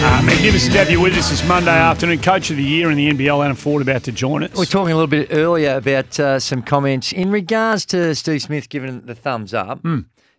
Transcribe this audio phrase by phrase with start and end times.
[0.00, 2.20] Uh, magnificent to have you with us this Monday afternoon.
[2.20, 4.54] Coach of the Year in the NBL, Adam Forde, about to join us.
[4.54, 8.68] We're talking a little bit earlier about uh, some comments in regards to Steve Smith
[8.68, 9.84] giving the thumbs up.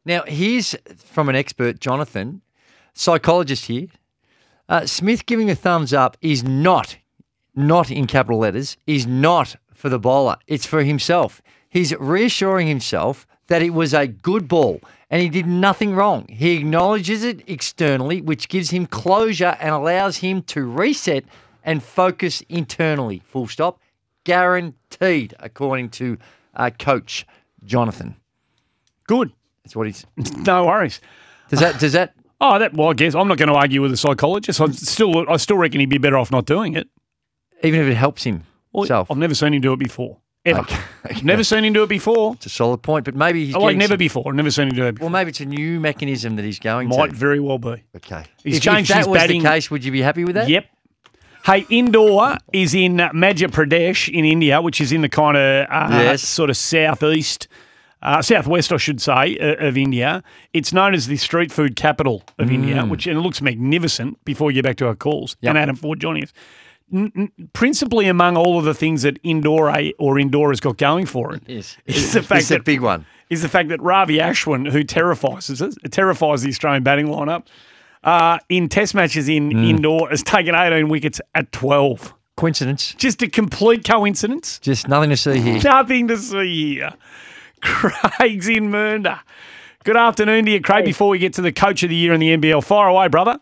[0.06, 2.42] Now, here's from an expert, Jonathan,
[2.94, 3.88] psychologist here.
[4.70, 6.98] Uh, Smith giving a thumbs up is not,
[7.54, 10.38] not in capital letters, is not for the bowler.
[10.48, 11.42] It's for himself.
[11.70, 16.28] He's reassuring himself that it was a good ball and he did nothing wrong.
[16.30, 21.26] He acknowledges it externally, which gives him closure and allows him to reset
[21.64, 23.22] and focus internally.
[23.26, 23.80] Full stop.
[24.24, 26.18] Guaranteed, according to
[26.56, 27.26] uh, coach
[27.66, 28.16] Jonathan.
[29.08, 29.32] Good.
[29.64, 30.06] That's what he's.
[30.46, 31.02] No worries.
[31.50, 31.80] Does that?
[31.80, 32.14] Does that?
[32.42, 32.74] Oh, that.
[32.74, 34.62] Well, I guess I'm not going to argue with a psychologist.
[34.62, 36.88] I still, I still reckon he'd be better off not doing it.
[37.64, 38.88] Even if it helps him Well.
[39.10, 40.20] I've never seen him do it before.
[40.50, 40.60] Ever.
[40.62, 41.22] Okay, okay.
[41.22, 42.34] Never seen him do it before.
[42.36, 44.34] It's a solid point, but maybe he's Oh, like never some- before.
[44.34, 45.06] Never seen him do it before.
[45.06, 47.16] Well, maybe it's a new mechanism that he's going Might to.
[47.16, 47.84] very well be.
[47.96, 48.24] Okay.
[48.44, 50.36] He's if, changed if that his was batting- the case, would you be happy with
[50.36, 50.50] that?
[50.50, 50.66] Yep.
[51.46, 55.88] Hey, Indore is in Madhya Pradesh in India, which is in the kind of uh,
[55.92, 56.22] Yes.
[56.22, 57.48] sort of southeast,
[58.04, 60.22] uh, southwest, I should say, uh, of India.
[60.54, 64.24] It's known as the street food capital of India, which and it looks magnificent.
[64.26, 65.38] Before we get back to our calls, Mm.
[65.44, 65.50] Yep.
[65.50, 66.34] and Adam Forde joining us.
[66.92, 71.06] N- n- principally among all of the things that Indore or Indoor has got going
[71.06, 71.78] for it, Yes.
[71.86, 73.06] is the fact It's a that big one.
[73.30, 77.44] is the fact that Ravi Ashwin, who terrifies us, terrifies the Australian batting lineup,
[78.04, 79.70] uh, in Test matches in Mm.
[79.70, 82.14] Indore has taken 18 wickets at 12.
[82.38, 82.96] Coincidence.
[82.98, 84.60] Just a complete coincidence.
[84.60, 85.60] Just nothing to see here.
[85.62, 86.94] Nothing to see here.
[87.62, 89.20] Craig's in Mernda.
[89.84, 90.86] Good afternoon to you, Craig.
[90.86, 93.38] Before we get to the coach of the year in the NBL, fire away, brother.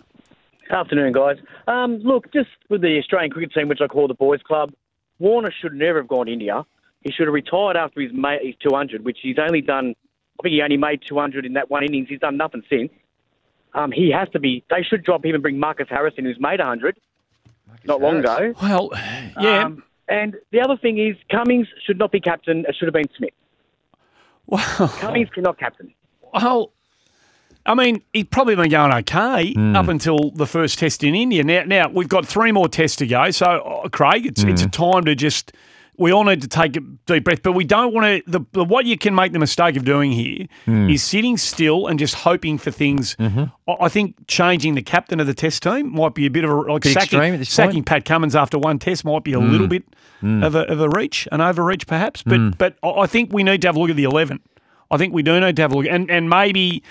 [0.69, 1.37] Afternoon, guys.
[1.67, 4.73] Um, look, just with the Australian cricket team, which I call the boys' club,
[5.19, 6.65] Warner should never have gone to India.
[7.01, 9.95] He should have retired after his, ma- his 200, which he's only done.
[10.39, 12.09] I think he only made 200 in that one innings.
[12.09, 12.91] He's done nothing since.
[13.73, 14.63] Um, he has to be.
[14.69, 16.99] They should drop him and bring Marcus Harrison, who's made 100
[17.85, 18.53] not long ago.
[18.61, 18.89] Well,
[19.39, 19.65] yeah.
[19.65, 22.65] Um, and the other thing is, Cummins should not be captain.
[22.67, 23.31] It should have been Smith.
[24.45, 25.93] well, Cummins cannot captain.
[26.33, 26.71] well,
[27.67, 29.75] I mean, he's probably been going okay hmm.
[29.75, 31.43] up until the first test in India.
[31.43, 33.29] Now, now we've got three more tests to go.
[33.31, 34.67] So, uh, Craig, it's it's hmm.
[34.67, 35.51] a time to just.
[35.99, 38.31] We all need to take a deep breath, but we don't want to.
[38.31, 40.87] The, the what you can make the mistake of doing here hmm.
[40.87, 43.15] is sitting still and just hoping for things.
[43.15, 43.45] Mm-hmm.
[43.67, 46.51] I, I think changing the captain of the Test team might be a bit of
[46.51, 47.87] a like Bit sacking, extreme at this sacking point.
[47.87, 49.85] Pat Cummins after one Test might be a little bit
[50.21, 52.21] of a of a reach, an overreach perhaps.
[52.21, 54.39] But but I I think we need to have a look at the eleven.
[54.91, 56.83] I think we do need to have a look, and and maybe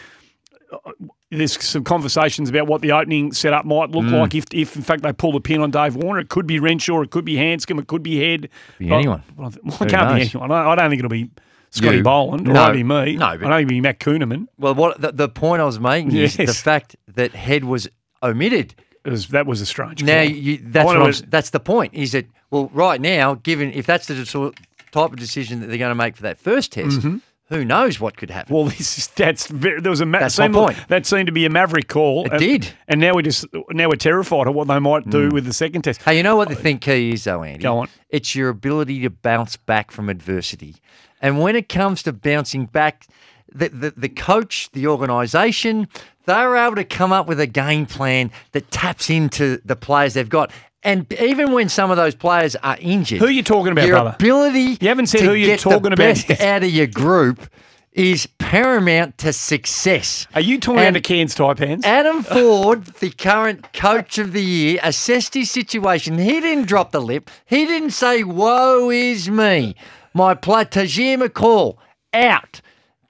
[1.30, 4.18] there's some conversations about what the opening setup might look mm.
[4.18, 6.20] like if, if in fact they pull the pin on Dave Warner.
[6.20, 8.48] It could be Renshaw, it could be Handscomb, it could be Head.
[8.78, 9.22] Be anyone.
[9.36, 10.50] Well, well, it can't be anyone.
[10.52, 11.30] I I don't think it'll be
[11.70, 12.02] Scotty You.
[12.02, 12.68] Boland or No.
[12.68, 13.16] maybe me.
[13.16, 14.46] No, I don't think it'll be Matt Kuhnemann.
[14.58, 17.88] Well, what the, the point I was making is the fact that Head was
[18.22, 18.74] omitted.
[19.04, 21.50] It was, that was a strange Now, you, that's wanted what I'm, to- s- that's
[21.50, 21.94] the point.
[21.94, 24.56] Is that well, right now, given if that's the sort
[24.90, 27.18] type of decision that they're going to make for that first test, mm-hmm.
[27.48, 28.54] Who knows what could happen?
[28.54, 30.88] Well, this is that's there was a ma- That's my seemed, point.
[30.88, 32.26] that seemed to be a maverick call.
[32.26, 32.72] It and, did.
[32.88, 35.34] and now we just now we're terrified of what they might do hmm.
[35.34, 36.02] with the second test.
[36.02, 37.62] Hey, you know what the thing key is, though, Andy?
[37.62, 37.88] Go on.
[38.10, 40.76] It's your ability to bounce back from adversity.
[41.20, 43.06] And when it comes to bouncing back,
[43.52, 45.88] the, the, the coach, the organisation,
[46.26, 50.28] they're able to come up with a game plan that taps into the players they've
[50.28, 50.52] got.
[50.86, 53.96] And even when some of those players are injured, Who are you talking about, your
[53.96, 54.14] brother?
[54.18, 55.96] ability You haven't said who you're get talking the about
[56.28, 57.50] best out of your group
[57.92, 60.26] is paramount to success.
[60.34, 61.84] Are you talking And- under Cairns hands?
[61.84, 66.18] Adam Forde, the current coach of the year, assessed his situation.
[66.18, 67.30] He didn't drop the lip.
[67.46, 69.74] He didn't say, Woe is me.
[70.14, 71.76] My play, Tahjere McCall,
[72.12, 72.60] out,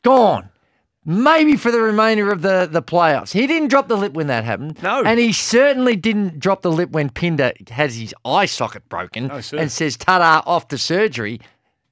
[0.02, 0.48] gone.
[1.08, 3.32] Maybe for the remainder of the, the playoffs.
[3.32, 4.82] He didn't drop the lip when that happened.
[4.82, 5.04] No.
[5.04, 9.40] And he certainly didn't drop the lip when Pinder has his eye socket broken No,
[9.56, 11.40] and says, ta da, off to surgery.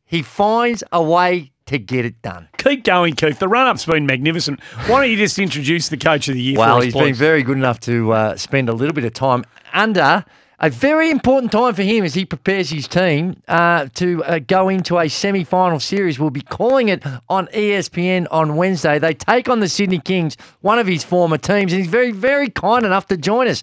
[0.04, 2.48] He finds a way to get it done.
[2.58, 3.38] Keep going, Keith.
[3.38, 4.60] The run up's been magnificent.
[4.86, 7.04] Why don't you just introduce the coach of the year Well, he's please?
[7.04, 10.24] been very good enough to uh, spend a little bit of time under
[10.64, 14.70] a very important time for him as he prepares his team uh, to uh, go
[14.70, 16.18] into a semi final series.
[16.18, 18.98] We'll be calling it on ESPN on Wednesday.
[18.98, 22.48] They take on the Sydney Kings, one of his former teams, and he's very, very
[22.48, 23.62] kind enough to join us.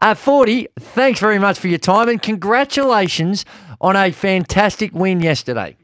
[0.00, 3.44] Uh, 40, thanks very much for your time and congratulations
[3.80, 5.76] on a fantastic win yesterday.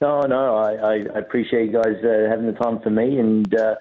[0.00, 3.74] No, no, I, I appreciate you guys uh, having the time for me, and uh,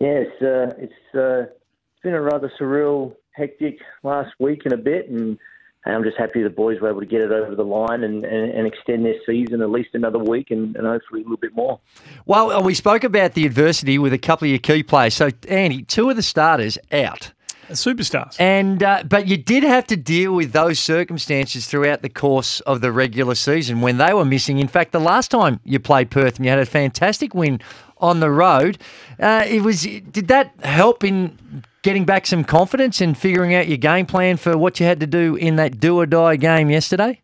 [0.00, 4.78] yeah, it's uh, it's uh, it's been a rather surreal, hectic last week and a
[4.78, 5.38] bit, and
[5.84, 8.52] I'm just happy the boys were able to get it over the line and, and,
[8.52, 11.80] and extend their season at least another week and, and, hopefully a little bit more.
[12.24, 15.14] Well, uh, we spoke about the adversity with a couple of your key players.
[15.14, 17.32] So, Andy, two of the starters out.
[17.70, 18.38] Superstars.
[18.38, 22.80] And uh, but you did have to deal with those circumstances throughout the course of
[22.80, 24.58] the regular season when they were missing.
[24.58, 27.60] In fact, the last time you played Perth and you had a fantastic win
[27.98, 28.78] on the road,
[29.18, 33.78] uh, it was did that help in getting back some confidence and figuring out your
[33.78, 37.20] game plan for what you had to do in that do or die game yesterday?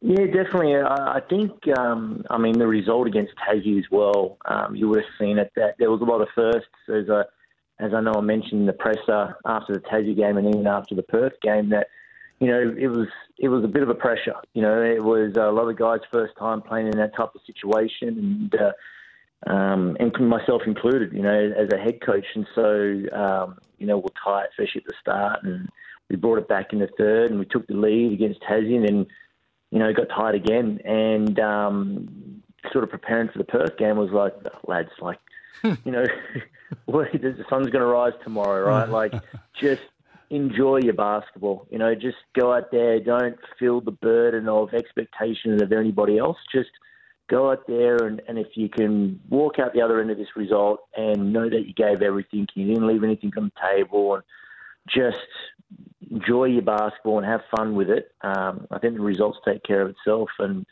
[0.00, 0.76] Yeah, definitely.
[0.76, 5.12] I think, um, I mean, the result against Tassie as well, um, you would have
[5.18, 6.68] seen it that there was a lot of firsts.
[6.88, 7.26] There's a
[7.82, 10.94] as I know I mentioned in the presser after the Tassie game and even after
[10.94, 11.88] the Perth game, that
[12.38, 13.08] you know it was
[13.38, 14.36] it was a bit of a pressure.
[14.54, 17.40] You know, it was a lot of guys' first time playing in that type of
[17.44, 18.08] situation,
[18.52, 18.72] and uh,
[19.46, 21.12] um, and myself included.
[21.12, 24.86] You know, as a head coach, and so um, you know we're tight, especially at
[24.86, 25.68] the start, and
[26.08, 28.86] we brought it back in the third, and we took the lead against Tassie, and
[28.86, 29.06] then
[29.70, 32.42] you know got tied again, and um,
[32.72, 34.34] sort of preparing for the Perth game was like,
[34.66, 35.18] lads, like
[35.62, 36.04] you know.
[36.86, 38.88] the sun's going to rise tomorrow, right?
[38.88, 39.12] like,
[39.60, 39.82] just
[40.30, 41.66] enjoy your basketball.
[41.70, 42.98] You know, just go out there.
[43.00, 46.38] Don't feel the burden of expectations of anybody else.
[46.52, 46.70] Just
[47.28, 50.36] go out there, and, and if you can walk out the other end of this
[50.36, 54.22] result and know that you gave everything, you didn't leave anything on the table, and
[54.88, 55.16] just
[56.10, 58.12] enjoy your basketball and have fun with it.
[58.22, 60.66] Um, I think the results take care of itself, and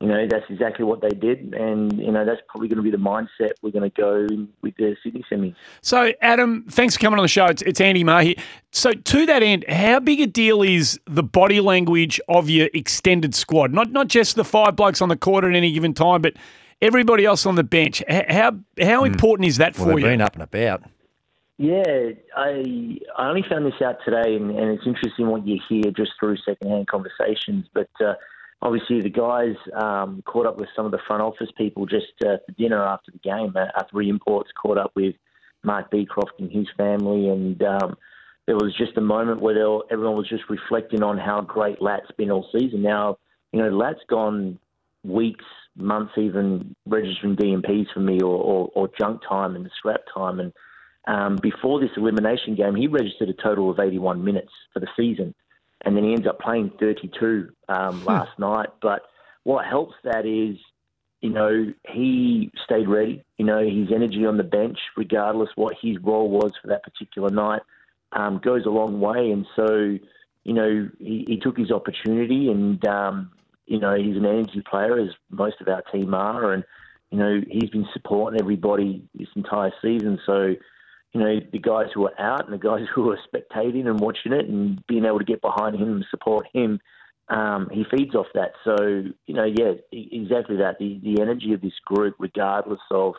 [0.00, 1.52] you know, that's exactly what they did.
[1.52, 4.26] And, you know, that's probably going to be the mindset we're going to go
[4.62, 5.54] with the Sydney semis.
[5.82, 7.46] So, Adam, thanks for coming on the show.
[7.46, 8.34] It's, it's Andy Maher here.
[8.72, 13.34] So, to that end, how big a deal is the body language of your extended
[13.34, 13.74] squad?
[13.74, 16.34] Not not just the five blokes on the court at any given time, but
[16.80, 18.02] everybody else on the bench.
[18.08, 19.06] How how mm.
[19.06, 20.06] important is that well, for you?
[20.06, 20.82] Been up and about.
[21.58, 25.90] Yeah, I I only found this out today, and, and it's interesting what you hear
[25.94, 27.66] just through secondhand conversations.
[27.74, 28.14] But uh,
[28.62, 32.36] obviously the guys um, caught up with some of the front office people just uh,
[32.44, 33.52] for dinner after the game.
[33.56, 35.14] Uh, after Imports caught up with
[35.62, 37.96] Mark Beecroft and his family, and um,
[38.46, 39.56] there was just a moment where
[39.90, 42.82] everyone was just reflecting on how great Lat's been all season.
[42.82, 43.18] Now,
[43.52, 44.58] you know, Lat's gone
[45.04, 45.44] weeks,
[45.76, 50.40] months, even registering DNPs for me or, or, or junk time and scrap time.
[50.40, 50.52] And
[51.06, 55.34] um, before this elimination game, he registered a total of 81 minutes for the season
[55.82, 58.06] and then he ends up playing 32 um, hmm.
[58.06, 58.68] last night.
[58.80, 59.02] But
[59.44, 60.58] what helps that is,
[61.20, 63.24] you know, he stayed ready.
[63.38, 67.30] You know, his energy on the bench, regardless what his role was for that particular
[67.30, 67.62] night,
[68.12, 69.30] um, goes a long way.
[69.30, 69.98] And so,
[70.44, 73.30] you know, he, he took his opportunity, and um,
[73.66, 76.64] you know, he's an energy player, as most of our team are, and
[77.10, 80.18] you know, he's been supporting everybody this entire season.
[80.24, 80.54] So
[81.12, 84.32] you know, the guys who are out and the guys who are spectating and watching
[84.32, 86.80] it and being able to get behind him and support him,
[87.28, 88.52] um, he feeds off that.
[88.64, 88.76] So,
[89.26, 90.78] you know, yeah, exactly that.
[90.78, 93.14] The, the energy of this group, regardless of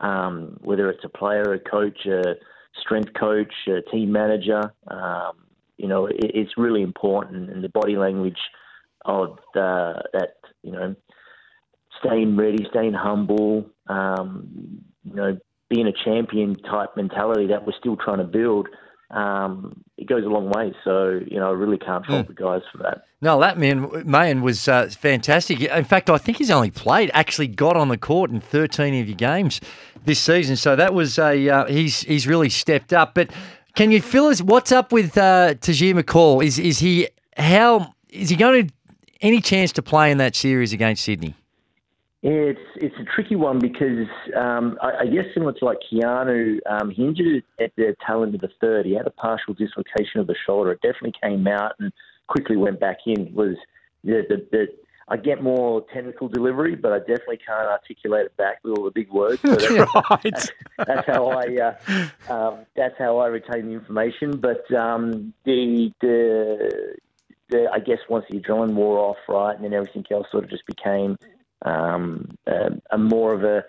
[0.00, 2.36] um, whether it's a player, a coach, a
[2.80, 5.32] strength coach, a team manager, um,
[5.76, 7.50] you know, it, it's really important.
[7.50, 8.38] And the body language
[9.04, 10.94] of the, that, you know,
[12.04, 17.96] staying ready, staying humble, um, you know, being a champion type mentality that we're still
[17.96, 18.68] trying to build,
[19.10, 20.72] um, it goes a long way.
[20.84, 22.28] So, you know, I really can't fault mm.
[22.28, 23.04] the guys for that.
[23.20, 25.60] No, that man, Mayen was uh, fantastic.
[25.60, 29.08] In fact, I think he's only played, actually got on the court in 13 of
[29.08, 29.60] your games
[30.04, 30.56] this season.
[30.56, 33.14] So that was a, uh, he's, he's really stepped up.
[33.14, 33.30] But
[33.74, 36.44] can you fill us, what's up with uh, Tahjere McCall?
[36.44, 38.74] Is, is he, how, is he going to,
[39.20, 41.34] any chance to play in that series against Sydney?
[42.22, 46.90] It's it's a tricky one because um, I, I, guess similar to like Keanu, um,
[46.90, 48.86] he injured at the tail end of the third.
[48.86, 50.72] He had a partial dislocation of the shoulder.
[50.72, 51.92] It definitely came out and
[52.26, 53.28] quickly went back in.
[53.28, 53.54] It was
[54.02, 54.66] the, the, the
[55.06, 58.90] I get more technical delivery, but I definitely can't articulate it back with all the
[58.90, 59.40] big words.
[59.40, 60.20] So that's, right.
[60.22, 64.38] that's, that's, how I uh, um, that's how I retain the information.
[64.38, 66.96] But um, the, the
[67.48, 70.50] the I guess once the adrenaline wore off, right, and then everything else sort of
[70.50, 71.16] just became
[71.62, 73.64] um, a, a, more of a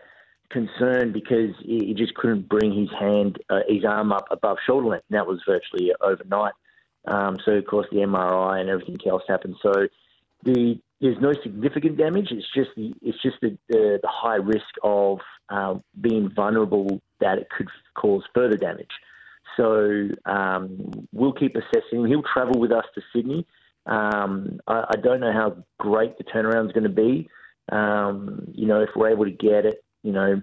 [0.50, 5.05] concern because he, just couldn't bring his hand, uh, his arm up above shoulder length.
[5.10, 6.53] And that was virtually overnight.
[7.08, 9.55] Um, so of course the MRI and everything else happened.
[9.62, 9.88] So
[10.43, 12.27] the there's no significant damage.
[12.31, 15.19] It's just the it's just the the, the high risk of
[15.50, 18.91] uh, being vulnerable that it could cause further damage.
[19.58, 22.05] So um, we'll keep assessing.
[22.05, 23.46] He'll travel with us to Sydney.
[23.86, 27.27] Um, I, I, don't know how great the turnaround is going to be.
[27.71, 30.41] Um, you know, if we're able to get it, you know,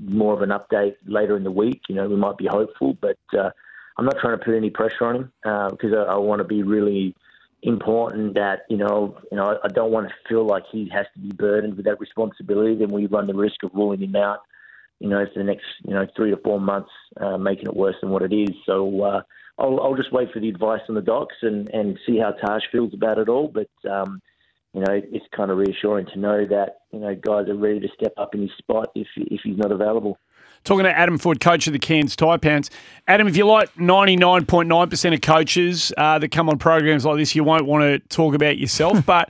[0.00, 2.96] more of an update later in the week, you know, we might be hopeful.
[3.00, 3.50] But uh,
[3.96, 6.44] I'm not trying to put any pressure on him because uh, I, I want to
[6.44, 7.14] be really
[7.62, 11.20] important that you know you know I don't want to feel like he has to
[11.20, 12.74] be burdened with that responsibility.
[12.74, 14.40] Then we run the risk of ruling him out,
[14.98, 16.90] you know, for the next you know three to four months,
[17.20, 18.50] uh, making it worse than what it is.
[18.66, 19.22] So uh,
[19.58, 22.62] I'll, I'll just wait for the advice on the docs and and see how Taj
[22.72, 23.48] feels about it all.
[23.48, 24.20] But um,
[24.74, 27.88] you know, it's kind of reassuring to know that you know guys are ready to
[27.94, 30.18] step up in his spot if if he's not available.
[30.64, 32.70] Talking to Adam Forde, coach of the Cairns Taipans.
[33.08, 37.42] Adam, if you like 99.9% of coaches uh, that come on programs like this, you
[37.42, 39.04] won't want to talk about yourself.
[39.06, 39.28] but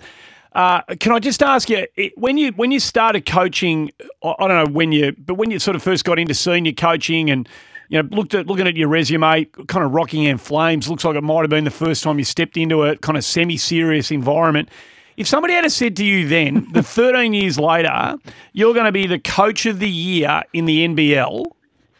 [0.54, 3.90] uh, can I just ask you, when you when you started coaching,
[4.22, 7.30] I don't know when you, but when you sort of first got into senior coaching
[7.30, 7.48] and
[7.88, 11.22] you know looked at looking at your resume, kind of Rockingham Flames, looks like it
[11.22, 14.68] might have been the first time you stepped into a kind of semi-serious environment.
[15.16, 18.16] If somebody had said to you then, the 13 years later,
[18.52, 21.44] you're going to be the coach of the year in the NBL,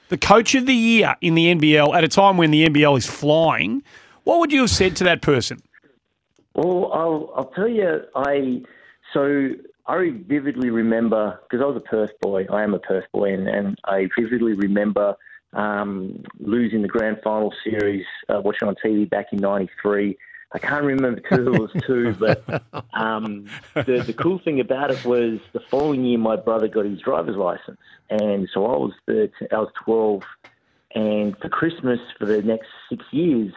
[0.08, 3.06] the coach of the year in the NBL at a time when the NBL is
[3.06, 3.82] flying,
[4.24, 5.62] what would you have said to that person?
[6.54, 8.62] Well, I'll, I'll tell you, I
[9.12, 9.50] so
[9.86, 12.46] I vividly remember because I was a Perth boy.
[12.52, 15.16] I am a Perth boy, and, and I vividly remember
[15.54, 20.16] um, losing the grand final series, uh, watching on TV back in '93
[20.54, 25.04] I can't remember who it was to, but um, the, the cool thing about it
[25.04, 27.80] was the following year my brother got his driver's license,
[28.10, 30.22] and so I was 13, I was 12,
[30.94, 33.52] and for Christmas for the next six years,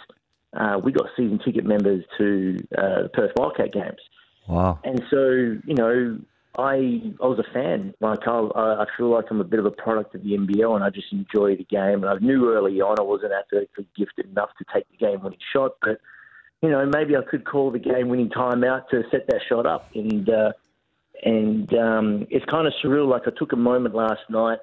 [0.55, 3.99] uh, we got season ticket members to uh, Perth Wildcat games.
[4.47, 4.79] Wow!
[4.83, 6.19] And so you know,
[6.57, 7.93] I I was a fan.
[7.99, 10.83] Like I, I feel like I'm a bit of a product of the NBL, and
[10.83, 12.03] I just enjoy the game.
[12.03, 15.39] And I knew early on I wasn't athletically gifted enough to take the game winning
[15.51, 15.99] shot, but
[16.65, 20.27] you know, maybe I could call the game-winning timeout to set that shot up, and
[20.27, 20.51] uh,
[21.24, 23.07] and um, it's kind of surreal.
[23.07, 24.60] Like I took a moment last night.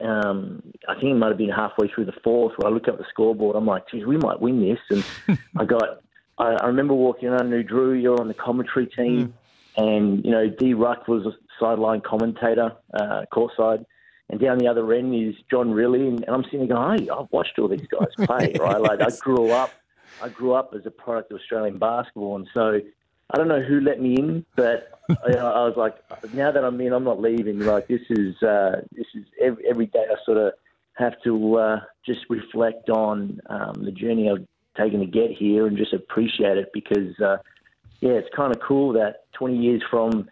[0.00, 2.98] Um, I think it might have been halfway through the fourth where I look up
[2.98, 3.56] the scoreboard.
[3.56, 5.04] I'm like, geez, we might win this.
[5.26, 6.02] And I got,
[6.38, 9.34] I, I remember walking around, knew Drew, you're on the commentary team,
[9.76, 9.84] mm.
[9.84, 13.84] and you know, D Ruck was a sideline commentator, uh, courtside.
[14.30, 17.08] And down the other end is John Rillie, and, and I'm sitting there going, hey,
[17.08, 18.80] I've watched all these guys play, right?
[18.80, 19.72] Like I grew up
[20.22, 22.80] I grew up as a product of Australian basketball, and so
[23.30, 25.96] I don't know who let me in, but I, was like,
[26.34, 27.60] now that I'm in, I'm not leaving.
[27.60, 30.52] Like this is uh, this is every, every day I sort of
[30.94, 34.46] have to uh, just reflect on um, the journey I've
[34.76, 37.38] taken to get here and just appreciate it because uh,
[38.00, 40.28] yeah, it's kind of cool that 20 years from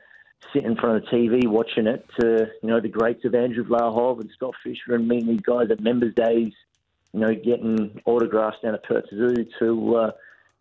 [0.52, 3.64] sitting in front of the TV watching it to you know the greats of Andrew
[3.64, 6.52] Vlahov and Scott Fisher and meeting these guys at members days
[7.16, 10.10] you know, getting autographs down at Perth Zoo to uh,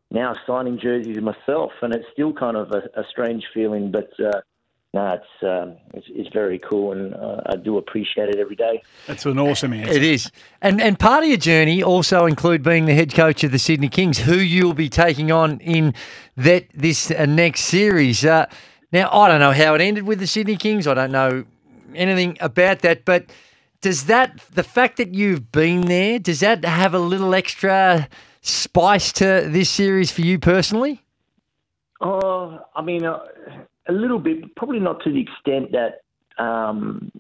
[0.10, 4.40] now signing jerseys myself, and it's still kind of a, a strange feeling, but uh,
[4.94, 8.82] no, it's, um, it's, it's very cool, and uh, I do appreciate it every day.
[9.06, 9.92] That's an awesome answer.
[9.92, 10.32] It is,
[10.62, 13.90] and and part of your journey also include being the head coach of the Sydney
[13.90, 15.94] Kings, who you'll be taking on in
[16.38, 18.24] that this uh, next series.
[18.24, 18.46] Uh,
[18.94, 20.88] now, I don't know how it ended with the Sydney Kings.
[20.88, 21.44] I don't know
[21.94, 23.26] anything about that, but
[23.86, 28.10] does that the fact that you've been there does that have a little extra
[28.42, 31.04] spice to this series for you personally?
[32.02, 33.20] Oh, I mean, uh,
[33.88, 34.56] a little bit.
[34.56, 36.02] Probably not to the extent that
[36.44, 37.12] um,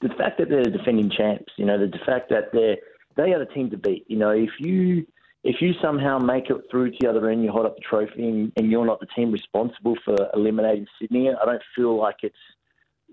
[0.00, 1.52] the fact that they're defending champs.
[1.56, 2.78] You know, the fact that they're
[3.16, 4.06] they are the team to beat.
[4.08, 5.06] You know, if you
[5.44, 8.26] if you somehow make it through to the other end, you hold up the trophy,
[8.30, 12.34] and, and you're not the team responsible for eliminating Sydney, I don't feel like it's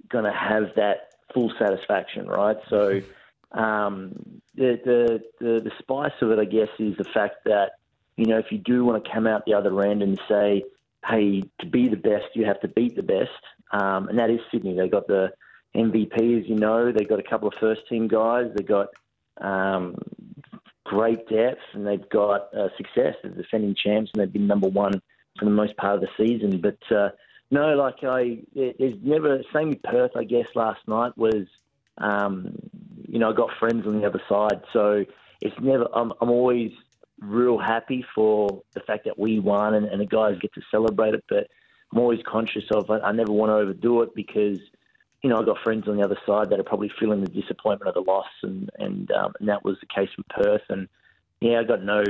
[0.10, 2.58] going to have that full satisfaction, right?
[2.70, 3.02] So
[3.52, 7.72] um, the, the, the the spice of it, I guess, is the fact that
[8.16, 10.64] you know if you do want to come out the other end and say,
[11.08, 13.30] hey, to be the best, you have to beat the best,
[13.72, 14.76] um, and that is Sydney.
[14.76, 15.32] They got the
[15.76, 16.92] MVP, as you know.
[16.92, 18.52] They got a couple of first team guys.
[18.56, 18.88] They got
[19.40, 19.96] um,
[20.84, 25.02] great depth, and they've got uh, success as defending champs, and they've been number one
[25.38, 26.62] for the most part of the season.
[26.62, 27.10] But uh,
[27.52, 29.42] no, like I, there's never.
[29.54, 30.48] Same with Perth, I guess.
[30.56, 31.48] Last night was,
[31.98, 32.56] um,
[33.08, 35.06] you know, I got friends on the other side, so
[35.42, 35.88] it's never.
[35.94, 36.72] I'm, I'm always
[37.20, 41.16] real happy for the fact that we won and, and the guys get to celebrate
[41.16, 41.24] it.
[41.28, 41.48] But
[41.92, 42.90] I'm always conscious of.
[42.92, 44.60] I, I never want to overdo it because,
[45.24, 47.90] you know, I got friends on the other side that are probably feeling the disappointment
[47.90, 50.88] of the loss, and and um, and that was the case with Perth and
[51.42, 52.04] yeah, I got no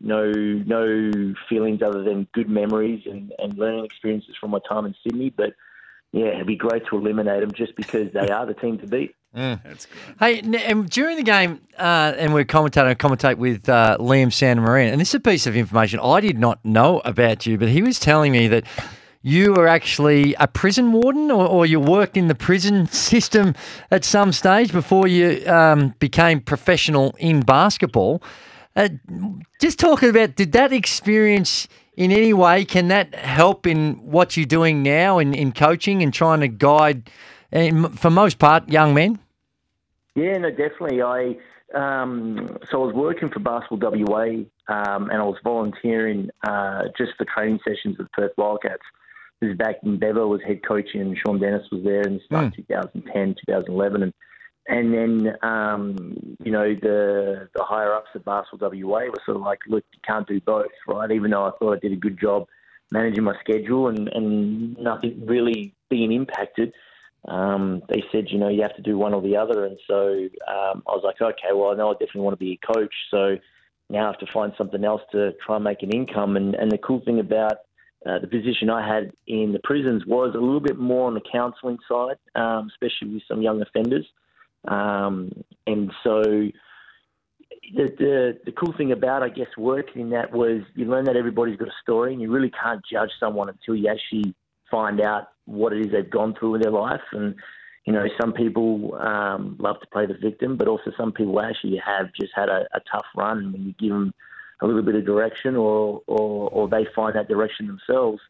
[0.00, 4.94] no no feelings other than good memories and, and learning experiences from my time in
[5.02, 5.30] Sydney.
[5.30, 5.54] But
[6.12, 9.14] yeah, it'd be great to eliminate them just because they are the team to beat.
[9.34, 9.96] That's good.
[10.18, 15.00] Hey, and during the game, uh, and we're commentating, commentate with uh, Liam Santamaria, and
[15.00, 17.98] this is a piece of information I did not know about you, but he was
[17.98, 18.64] telling me that
[19.20, 23.54] you were actually a prison warden, or, or you worked in the prison system
[23.90, 28.22] at some stage before you um, became professional in basketball.
[28.76, 28.90] Uh,
[29.60, 31.66] just talking about, did that experience
[31.96, 36.12] in any way can that help in what you're doing now in, in coaching and
[36.12, 37.10] trying to guide,
[37.50, 39.18] and for most part, young men?
[40.14, 41.02] Yeah, no, definitely.
[41.02, 41.36] I
[41.74, 47.12] um, so I was working for Basketball WA, um, and I was volunteering uh, just
[47.18, 48.82] for training sessions with Perth Wildcats.
[49.40, 52.54] This is back when Bevo was head coach and Shawn Dennis was there in start
[52.54, 54.14] 2010, 2011, and
[54.68, 59.42] and then um, you know the the higher ups at Basketball WA were sort of
[59.42, 61.10] like, look, you can't do both, right?
[61.10, 62.46] Even though I thought I did a good job
[62.90, 66.72] managing my schedule and and nothing really being impacted
[67.28, 69.64] um, they said, you know, you have to do one or the other.
[69.64, 72.52] And so um, I was like, okay, well, I know I definitely want to be
[72.62, 72.94] a coach.
[73.10, 73.36] So
[73.90, 76.36] now I have to find something else to try and make an income.
[76.36, 77.58] And, and the cool thing about
[78.06, 81.22] uh, the position I had in the prisons was a little bit more on the
[81.32, 84.06] counselling side, um, especially with some young offenders.
[84.66, 85.32] Um,
[85.66, 86.22] and so
[87.74, 91.16] the, the the cool thing about, I guess, working in that was you learn that
[91.16, 94.34] everybody's got a story, and you really can't judge someone until you actually
[94.70, 97.00] find out what it is they've gone through in their life.
[97.12, 97.34] And
[97.84, 101.76] you know, some people um, love to play the victim, but also some people actually
[101.84, 103.52] have just had a, a tough run.
[103.52, 104.12] When you give them
[104.60, 108.20] a little bit of direction, or or, or they find that direction themselves,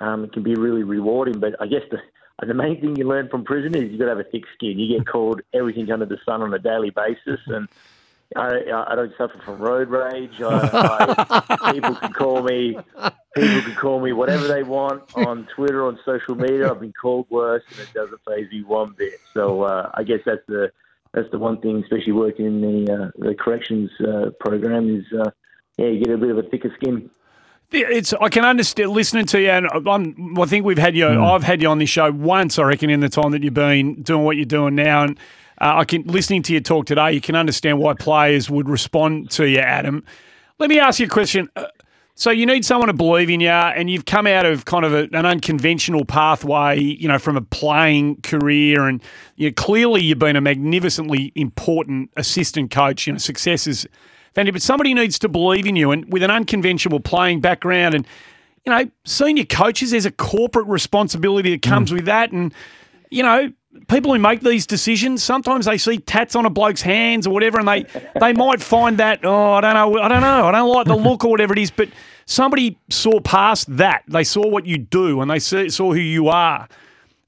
[0.00, 1.38] um, it can be really rewarding.
[1.40, 1.98] But I guess the
[2.44, 4.78] the main thing you learn from prison is you've got to have a thick skin.
[4.78, 7.68] You get called everything under the sun on a daily basis, and
[8.34, 10.40] I, I don't suffer from road rage.
[10.40, 12.76] I, I, people can call me,
[13.34, 16.70] people can call me whatever they want on Twitter, on social media.
[16.70, 19.20] I've been called worse, and it doesn't phase me one bit.
[19.32, 20.72] So uh, I guess that's the
[21.12, 25.30] that's the one thing, especially working in the uh, the corrections uh, program, is uh,
[25.78, 27.10] yeah, you get a bit of a thicker skin.
[27.72, 31.06] It's I can understand listening to you, and I'm, I think we've had you.
[31.06, 34.02] I've had you on this show once, I reckon, in the time that you've been
[34.02, 35.18] doing what you're doing now, and
[35.60, 37.12] uh, I can listening to your talk today.
[37.12, 40.04] You can understand why players would respond to you, Adam.
[40.58, 41.48] Let me ask you a question.
[41.56, 41.66] Uh,
[42.18, 44.94] So you need someone to believe in you, and you've come out of kind of
[44.94, 49.02] a, an unconventional pathway, you know, from a playing career, and
[49.36, 53.06] you know, clearly you've been a magnificently important assistant coach.
[53.06, 53.86] You know, success is
[54.36, 58.06] fantastic, but somebody needs to believe in you, and with an unconventional playing background, and
[58.64, 62.52] you know, senior coaches, there's a corporate responsibility that comes with that, and
[63.10, 63.52] you know,
[63.88, 67.58] people who make these decisions, sometimes they see tats on a bloke's hands or whatever,
[67.58, 67.86] and they
[68.20, 70.96] they might find that oh, I don't know, I don't know, I don't like the
[70.96, 71.88] look or whatever it is, but
[72.26, 74.02] somebody saw past that.
[74.06, 76.68] They saw what you do, and they saw, saw who you are,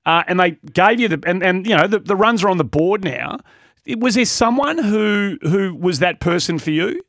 [0.05, 2.59] uh, and they gave you the and and you know the, the runs are on
[2.59, 3.39] the board now.
[3.97, 7.01] Was there someone who who was that person for you?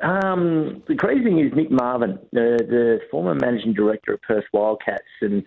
[0.00, 5.02] Um, the crazy thing is Nick Marvin, the, the former managing director of Perth Wildcats,
[5.20, 5.42] and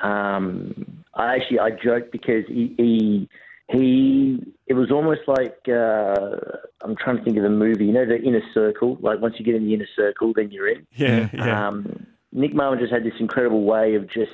[0.00, 3.28] um, I actually I joked because he, he
[3.72, 6.36] he it was almost like uh,
[6.82, 7.86] I'm trying to think of the movie.
[7.86, 8.98] You know, the inner circle.
[9.00, 10.86] Like once you get in the inner circle, then you're in.
[10.94, 11.68] Yeah, yeah.
[11.68, 14.32] Um, Nick Marvin just had this incredible way of just,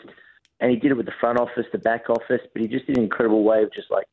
[0.61, 2.99] and he did it with the front office, the back office, but he just did
[2.99, 4.07] an incredible way of just like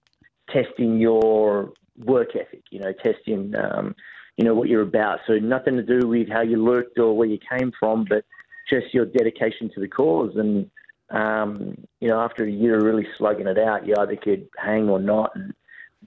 [0.54, 2.64] testing your work ethic.
[2.70, 3.54] You know, testing.
[3.56, 3.96] Um,
[4.38, 5.20] you know what you're about.
[5.28, 8.24] So nothing to do with how you looked or where you came from, but
[8.70, 10.32] just your dedication to the cause.
[10.36, 10.70] And
[11.10, 14.90] um, you know, after a year of really slugging it out, you either could hang
[14.90, 15.36] or not.
[15.36, 15.54] And,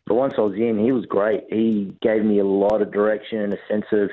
[0.07, 1.45] but once I was in, he was great.
[1.51, 4.11] He gave me a lot of direction and a sense of,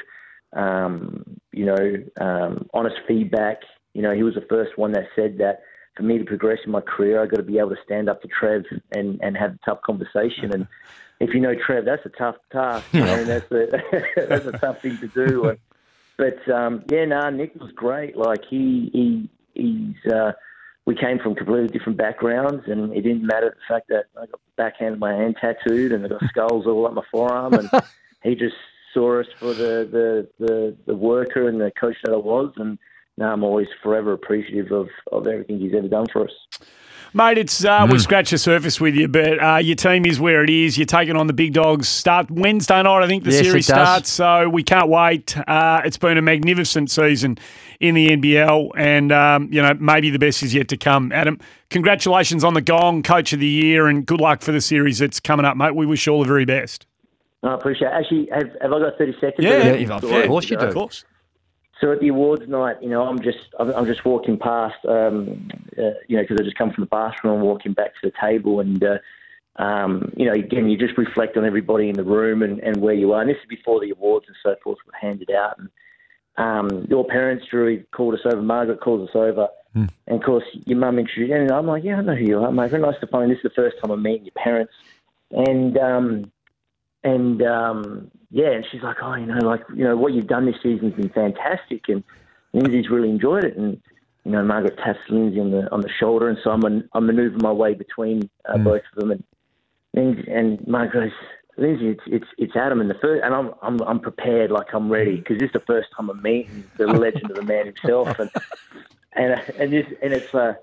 [0.53, 3.61] um, you know, um, honest feedback.
[3.93, 5.61] You know, he was the first one that said that
[5.95, 8.21] for me to progress in my career, I got to be able to stand up
[8.21, 10.53] to Trev and, and have a tough conversation.
[10.53, 10.67] And
[11.19, 12.85] if you know Trev, that's a tough task.
[12.93, 13.67] You know, and that's a
[14.27, 15.49] that's a tough thing to do.
[15.49, 15.59] And,
[16.17, 18.17] but um, yeah, no, Nick was great.
[18.17, 20.11] Like he he he's.
[20.11, 20.33] Uh,
[20.85, 24.39] we came from completely different backgrounds, and it didn't matter the fact that I got
[24.57, 27.69] backhand my hand tattooed and I got skulls all up my forearm, and
[28.23, 28.55] he just
[28.93, 32.77] saw us for the, the, the, the worker and the coach that I was, and
[33.21, 36.31] now I'm always forever appreciative of, of everything he's ever done for us.
[37.13, 40.45] Mate, it's uh, we scratch the surface with you, but uh, your team is where
[40.45, 40.77] it is.
[40.77, 41.89] You're taking on the big dogs.
[41.89, 44.09] Start Wednesday night, I think the Yes, series starts.
[44.09, 45.37] So we can't wait.
[45.37, 47.37] Uh, it's been a magnificent season
[47.81, 51.11] in the NBL, and um, you know maybe the best is yet to come.
[51.11, 51.37] Adam,
[51.69, 55.19] congratulations on the Gong Coach of the Year, and good luck for the series that's
[55.19, 55.75] coming up, mate.
[55.75, 56.85] We wish you all the very best.
[57.43, 57.93] I appreciate it.
[57.93, 59.33] Actually, have, have I got 30 seconds?
[59.39, 60.65] Yeah, Yeah, of course you do.
[60.65, 61.03] Of course.
[61.81, 65.97] So at the awards night, you know, I'm just I'm, just walking past, um, uh,
[66.07, 68.59] you know, because I just come from the bathroom and walking back to the table,
[68.59, 68.97] and uh,
[69.55, 72.93] um, you know, again, you just reflect on everybody in the room and, and where
[72.93, 73.21] you are.
[73.21, 75.57] And this is before the awards and so forth were handed out.
[75.57, 75.69] And
[76.37, 78.41] um, your parents, Drew, called us over.
[78.41, 79.49] Margaret called us over.
[79.73, 82.39] And of course, your mum introduced, you and I'm like, yeah, I know who you
[82.43, 82.71] are, mate.
[82.71, 83.31] Very nice to find.
[83.31, 84.73] This is the first time I'm meeting your parents,
[85.31, 86.31] and um,
[87.03, 90.45] and um, yeah, and she's like, oh, you know, like you know what you've done
[90.45, 92.03] this season's been fantastic, and
[92.53, 93.81] Lindsay's really enjoyed it, and
[94.23, 97.07] you know, Margaret taps Lindsay on the on the shoulder, and so I'm man- I'm
[97.07, 99.23] manoeuvring my way between uh, both of them, and
[99.93, 101.11] and, and Margaret goes,
[101.57, 104.91] Lindsay, it's it's it's Adam in the first, and I'm I'm I'm prepared, like I'm
[104.91, 108.19] ready, because this is the first time I'm meeting the legend of the man himself,
[108.19, 108.29] and
[109.13, 110.53] and and this and it's uh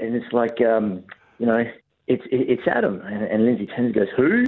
[0.00, 1.04] and it's like um
[1.38, 1.64] you know
[2.06, 4.46] it's it's Adam, and, and Lindsay turns and goes who,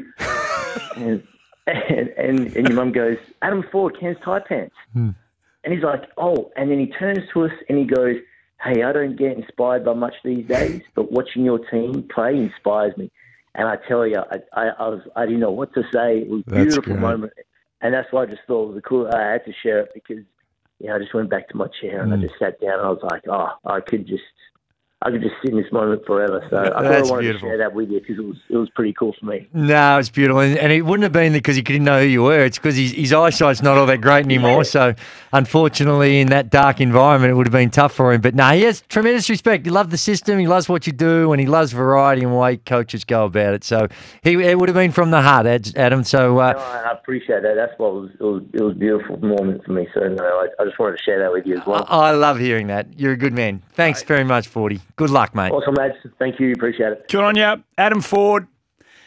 [0.97, 1.23] and,
[1.67, 4.71] and and and your mum goes Adam Forde, Cairns Taipans.
[4.93, 5.11] Hmm.
[5.65, 8.17] And he's like, oh, and then he turns to us and he goes,
[8.63, 12.97] hey, I don't get inspired by much these days, but watching your team play inspires
[12.97, 13.11] me.
[13.55, 16.19] And I tell you, I, I, I was, I didn't know what to say.
[16.19, 17.01] It was a beautiful great.
[17.01, 17.33] moment,
[17.81, 19.09] and that's why I just thought it was a cool.
[19.09, 20.25] I had to share it because,
[20.79, 22.23] yeah, I just went back to my chair and I hmm.
[22.23, 24.23] just sat down and I was like, oh, I could just,
[25.03, 26.43] I could just sit in this moment forever.
[26.49, 27.49] So I thought I wanted beautiful.
[27.49, 29.47] to share that with you because it was, it was pretty cool for me.
[29.53, 32.23] No, it's beautiful, and, and it wouldn't have been because he didn't know who you
[32.23, 32.45] were.
[32.45, 34.65] It's because his, his eyesight's not all that great anymore.
[34.65, 34.95] So,
[35.35, 38.23] unfortunately, in that dark environment, it would have been tough for him.
[38.23, 39.67] But no, he has tremendous respect.
[39.67, 40.39] He loves the system.
[40.39, 43.53] He loves what you do, and he loves variety and the way coaches go about
[43.53, 43.65] it.
[43.65, 43.89] So,
[44.23, 46.05] he it would have been from the heart, Adam.
[46.05, 47.55] So, uh, I I appreciate that.
[47.55, 49.87] That's what was, it was, it was a beautiful moment for me.
[49.93, 51.85] So no, I, I just wanted to share that with you as well.
[51.89, 52.99] I, I love hearing that.
[52.99, 53.63] You're a good man.
[53.75, 54.81] Thanks very much, Forty.
[54.97, 55.53] Good luck, mate.
[55.53, 55.95] Awesome, lads.
[56.19, 56.53] Thank you.
[56.53, 57.09] Appreciate it.
[57.09, 58.47] Good on you, Adam Forde.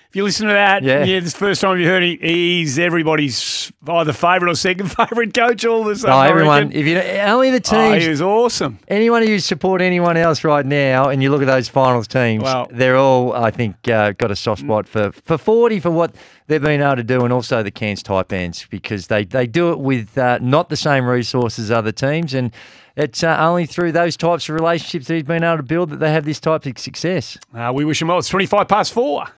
[0.10, 1.04] If you listen to that, Yeah.
[1.04, 2.18] yeah, this is the first time you heard him.
[2.20, 5.64] He's everybody's either favourite or second favourite coach.
[5.66, 7.60] All this, Oh, everyone, if you only the Oh,
[7.92, 8.80] teams, he was awesome.
[8.88, 12.66] anyone who support anyone else right now, and you look at those finals teams, Wow.
[12.72, 16.16] they're all, I think, uh, got a soft spot for, for 40 for what
[16.48, 19.80] they've been able to do, and also the Cairns Taipans because they, they do it
[19.80, 22.52] with uh, not the same resources as other teams, and
[23.00, 26.00] it's uh, only through those types of relationships that he's been able to build that
[26.00, 27.38] they have this type of success.
[27.54, 28.18] Uh, we wish him well.
[28.18, 29.24] It's 25 past four.